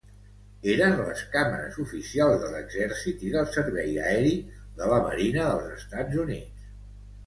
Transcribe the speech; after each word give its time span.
Eren 0.75 0.95
les 1.01 1.21
càmeres 1.35 1.77
oficials 1.83 2.41
de 2.45 2.51
l'Exèrcit 2.55 3.29
i 3.29 3.31
del 3.37 3.47
Servei 3.61 3.95
Aeri 4.09 4.35
de 4.83 4.93
la 4.95 5.03
Marina 5.09 5.49
dels 5.57 5.75
Estats 5.81 6.23
Units. 6.31 6.71